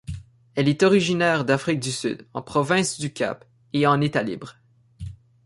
Elle 0.55 0.67
est 0.67 0.81
originaire 0.81 1.45
d'Afrique 1.45 1.79
du 1.79 1.91
Sud, 1.91 2.25
en 2.33 2.41
Province 2.41 2.99
du 2.99 3.13
Cap 3.13 3.45
et 3.73 3.85
en 3.85 4.01
État-Libre. 4.01 4.55